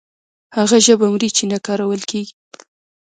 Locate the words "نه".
1.51-1.57